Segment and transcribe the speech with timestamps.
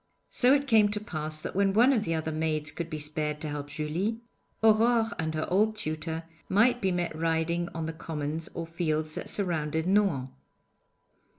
[0.31, 3.39] So it came to pass that when one of the other maids could be spared
[3.41, 4.21] to help Julie,
[4.63, 9.29] Aurore and her old tutor might be met riding on the commons or fields that
[9.29, 10.29] surrounded Nohant.